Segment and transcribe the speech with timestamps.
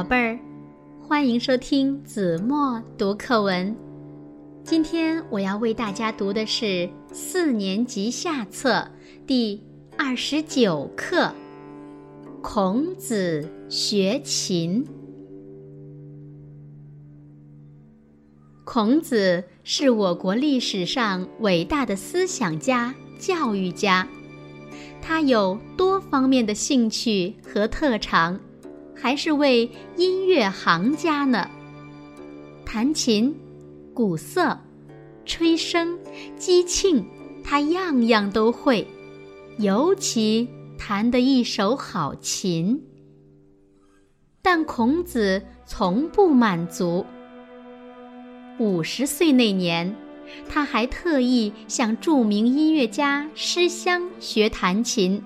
[0.00, 0.38] 宝贝儿，
[0.98, 3.76] 欢迎收听子墨读课文。
[4.64, 8.90] 今天我要为大家读的是四年级下册
[9.26, 9.62] 第
[9.98, 11.24] 二十九课
[12.40, 14.82] 《孔子学琴》。
[18.64, 24.08] 孔子是我国历史上伟大的思想家、教育家，
[25.02, 28.40] 他有多方面的兴趣和特长。
[29.00, 31.48] 还是位音乐行家呢。
[32.64, 33.34] 弹琴、
[33.94, 34.58] 鼓瑟、
[35.24, 35.96] 吹笙、
[36.36, 37.02] 击磬，
[37.42, 38.86] 他样样都会，
[39.58, 42.82] 尤其弹得一手好琴。
[44.42, 47.04] 但孔子从不满足。
[48.58, 49.94] 五十岁那年，
[50.48, 55.22] 他还特意向著名音乐家师襄学弹琴。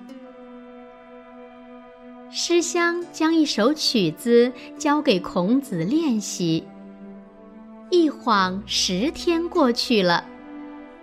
[2.37, 6.61] 师襄将一首曲子交给孔子练习。
[7.89, 10.25] 一晃十天过去了，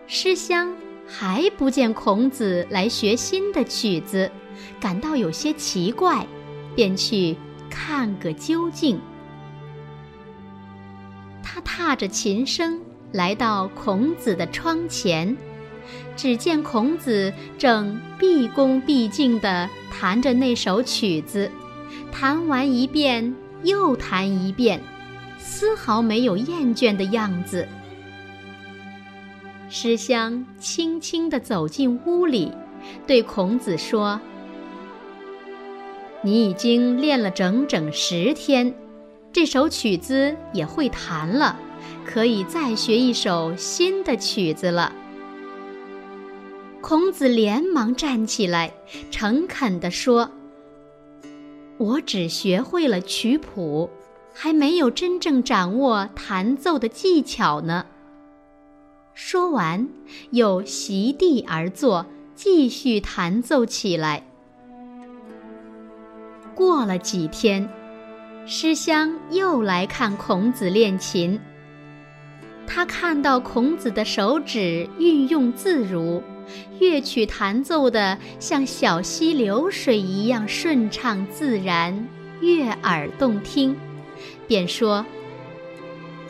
[0.07, 0.71] 师襄
[1.07, 4.31] 还不见孔子来学新的曲子，
[4.79, 6.27] 感到有些奇怪，
[6.77, 7.35] 便去
[7.71, 9.01] 看个究竟。
[11.43, 12.79] 他踏着琴声
[13.11, 15.35] 来到孔子的窗前。
[16.17, 21.51] 只见孔子正毕恭毕敬地弹着那首曲子，
[22.11, 24.81] 弹完一遍又弹一遍，
[25.39, 27.67] 丝毫没有厌倦的样子。
[29.69, 32.53] 诗香轻轻地走进屋里，
[33.07, 34.21] 对孔子说
[36.23, 38.75] ：“你已经练了整整十天，
[39.33, 41.57] 这首曲子也会弹了，
[42.05, 44.93] 可以再学一首新的曲子了。”
[46.83, 48.75] 孔子连忙站起来，
[49.11, 50.29] 诚恳地说
[51.79, 53.89] ：“我只学会了曲谱，
[54.35, 57.87] 还没有真正掌握弹奏的技巧呢。”
[59.15, 59.89] 说完，
[60.33, 62.05] 又席地而坐，
[62.35, 64.27] 继续弹奏起来。
[66.53, 67.71] 过了几天，
[68.45, 71.39] 师襄又来看孔子练琴。
[72.67, 76.21] 他看到孔子的手指运用自如。
[76.79, 82.09] 乐曲弹奏的像小溪流水一样顺畅自然，
[82.41, 83.77] 悦耳动听，
[84.47, 85.05] 便说：“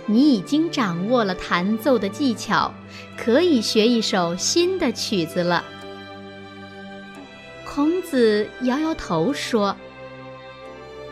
[0.06, 2.72] 你已经掌握了弹奏的技巧，
[3.16, 5.64] 可以学一首新的曲子了。”
[7.64, 9.74] 孔子摇摇头说：“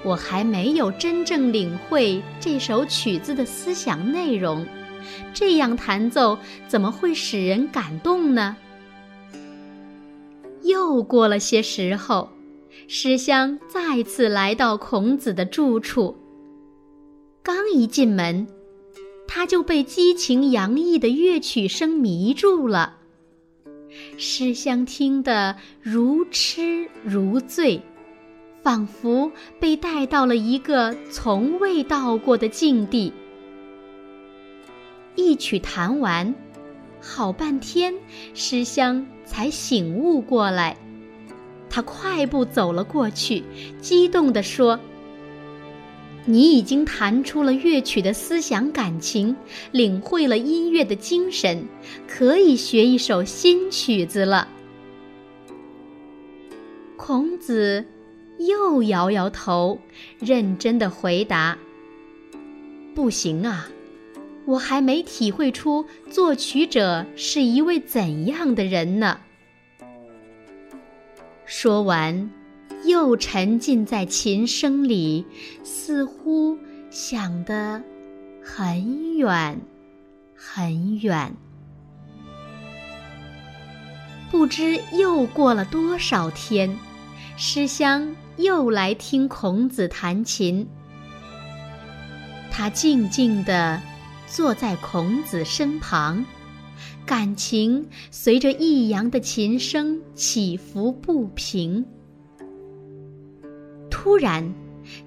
[0.05, 4.67] 我还没有真正领会这首曲子的思想内容，
[5.33, 8.57] 这样弹奏怎么会使人感动呢？”
[10.71, 12.31] 又过了些时候，
[12.89, 16.17] 诗襄再次来到孔子的住处。
[17.43, 18.47] 刚一进门，
[19.27, 22.97] 他就被激情洋溢的乐曲声迷住了。
[24.17, 27.81] 诗襄听得如痴如醉，
[28.63, 33.13] 仿佛被带到了一个从未到过的境地。
[35.17, 36.33] 一曲弹完。
[37.01, 37.95] 好半天，
[38.35, 40.77] 诗香才醒悟过来。
[41.69, 43.43] 他快步走了过去，
[43.81, 44.79] 激动地说
[46.27, 49.35] ：“你已经弹出了乐曲的思想感情，
[49.73, 51.65] 领会了音乐的精神，
[52.09, 54.49] 可以学一首新曲子了。”
[56.99, 57.87] 孔子
[58.39, 59.79] 又摇摇头，
[60.19, 61.57] 认真的回答
[62.95, 63.71] ：“不行啊。”
[64.51, 69.21] 我还没体会出作曲者是一位怎样的人呢。
[71.45, 72.29] 说完，
[72.85, 75.25] 又沉浸在琴声里，
[75.63, 76.59] 似乎
[76.91, 77.81] 想得
[78.43, 79.61] 很远，
[80.35, 81.33] 很远。
[84.33, 86.77] 不知又过了多少天，
[87.37, 90.67] 诗襄又来听孔子弹琴。
[92.51, 93.81] 他静静地。
[94.31, 96.25] 坐在孔子身旁，
[97.05, 101.85] 感情随着抑扬的琴声起伏不平。
[103.91, 104.55] 突然，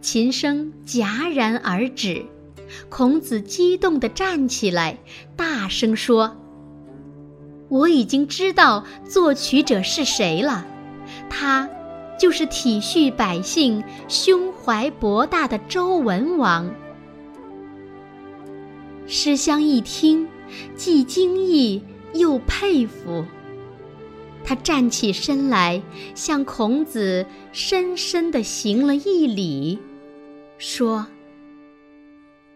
[0.02, 2.26] 琴声戛然而止，
[2.90, 4.98] 孔子激动地站起来，
[5.38, 6.36] 大声说
[7.70, 10.68] ：“我已经知道作曲者是谁了，
[11.30, 11.70] 他
[12.20, 16.70] 就是体恤百姓、胸怀博大的周文王。”
[19.16, 20.28] 诗香一听，
[20.76, 21.84] 既惊异
[22.16, 23.24] 又佩服。
[24.44, 25.84] 他站起身来，
[26.16, 29.78] 向孔子深深地行了一礼，
[30.58, 31.06] 说：“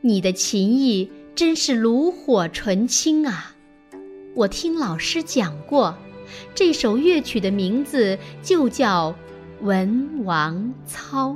[0.02, 3.56] 你的琴艺真是炉火纯青啊！
[4.34, 5.96] 我听老师讲过，
[6.56, 9.14] 这首乐曲的名字就叫
[9.64, 11.34] 《文王操》。”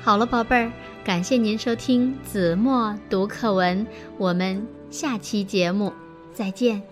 [0.00, 0.72] 好了，宝贝儿，
[1.04, 3.84] 感谢您收听子墨读课文，
[4.18, 5.92] 我们下期节目
[6.32, 6.91] 再见。